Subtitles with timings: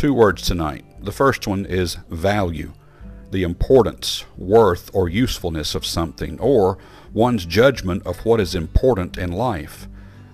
[0.00, 0.86] Two words tonight.
[1.04, 2.72] The first one is value,
[3.32, 6.78] the importance, worth, or usefulness of something, or
[7.12, 9.88] one's judgment of what is important in life.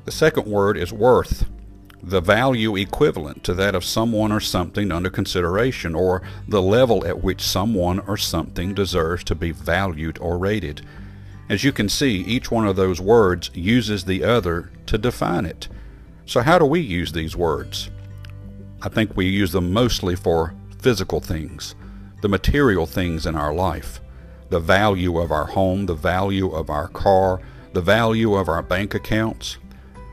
[0.04, 1.46] The second word is worth,
[2.00, 7.24] the value equivalent to that of someone or something under consideration, or the level at
[7.24, 10.86] which someone or something deserves to be valued or rated.
[11.48, 15.66] As you can see, each one of those words uses the other to define it.
[16.24, 17.91] So, how do we use these words?
[18.86, 21.74] I think we use them mostly for physical things,
[22.22, 24.00] the material things in our life,
[24.48, 27.41] the value of our home, the value of our car,
[27.72, 29.58] the value of our bank accounts.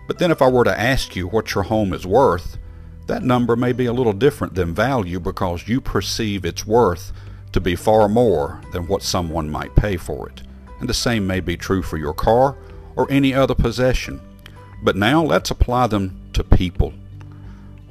[0.08, 2.58] But then, if I were to ask you what your home is worth,
[3.06, 7.14] that number may be a little different than value because you perceive its worth
[7.52, 10.42] to be far more than what someone might pay for it
[10.80, 12.58] and the same may be true for your car
[12.96, 14.20] or any other possession.
[14.82, 16.94] But now let's apply them to people.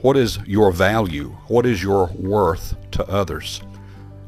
[0.02, 1.28] What is your value?
[1.46, 3.62] What is your worth to others?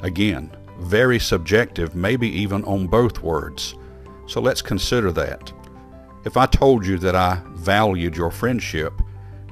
[0.02, 3.74] Again, very subjective, maybe even on both words.
[4.28, 5.52] So let's consider that.
[6.24, 8.92] If I told you that I valued your friendship,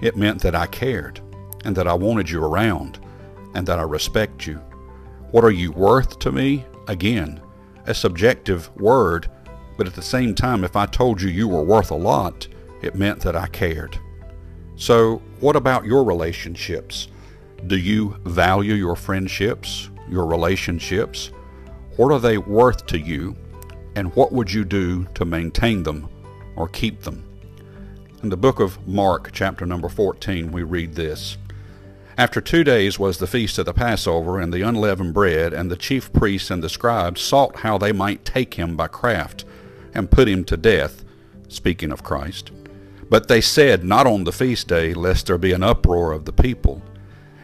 [0.01, 1.21] it meant that I cared
[1.65, 3.01] and that I wanted you around
[3.57, 4.59] and that I respect you.
[5.33, 6.65] What are you worth to me?
[6.87, 7.41] Again,
[7.87, 9.29] a subjective word,
[9.77, 12.47] but at the same time, if I told you you were worth a lot,
[12.81, 13.99] it meant that I cared.
[14.83, 17.07] So, what about your relationships?
[17.69, 21.31] Do you value your friendships, your relationships?
[21.95, 23.37] What are they worth to you?
[23.95, 26.09] And what would you do to maintain them
[26.57, 27.23] or keep them?
[28.25, 31.39] In the book of Mark, chapter number 14, we read this.
[32.19, 35.77] After two days was the feast of the Passover and the unleavened bread, and the
[35.77, 39.45] chief priests and the scribes sought how they might take him by craft
[39.95, 41.05] and put him to death,
[41.47, 42.51] speaking of Christ.
[43.13, 46.33] But they said, Not on the feast day, lest there be an uproar of the
[46.33, 46.81] people.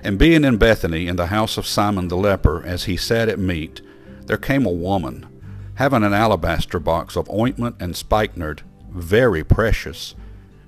[0.02, 3.38] And being in Bethany, in the house of Simon the leper, as he sat at
[3.38, 3.82] meat,
[4.24, 5.26] there came a woman,
[5.74, 10.14] having an alabaster box of ointment and spikenard, very precious.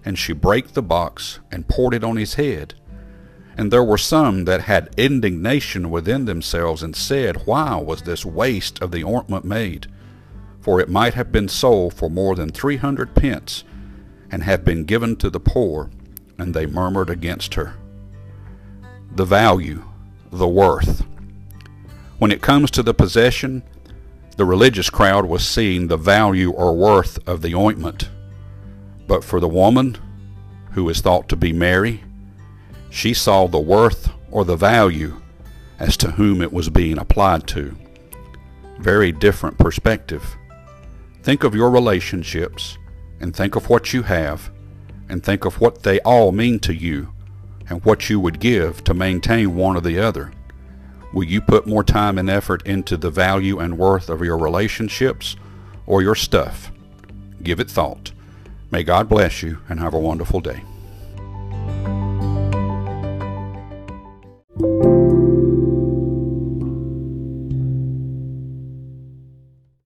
[0.05, 2.75] And she brake the box, and poured it on his head
[3.57, 8.81] and there were some that had indignation within themselves, and said, Why was this waste
[8.81, 9.87] of the ointment made?
[10.61, 13.65] For it might have been sold for more than three hundred pence,
[14.31, 15.91] and have been given to the poor.
[16.39, 17.75] And they murmured against her.
[19.15, 19.85] The value,
[20.31, 21.05] the worth.
[22.19, 23.63] When it comes to the possession,
[24.37, 28.09] the religious crowd was seeing the value or worth of the ointment.
[29.07, 29.99] But for the woman,
[30.73, 32.03] who is thought to be Mary,
[32.91, 35.21] she saw the worth or the value
[35.79, 37.77] as to whom it was being applied to.
[38.79, 40.37] Very different perspective.
[41.23, 42.79] Think of your relationships
[43.21, 44.51] and think of what you have
[45.09, 47.13] and think of what they all mean to you
[47.69, 50.33] and what you would give to maintain one or the other.
[51.13, 55.37] Will you put more time and effort into the value and worth of your relationships
[55.87, 56.71] or your stuff?
[57.43, 58.13] Give it thought.
[58.71, 60.63] May God bless you and have a wonderful day.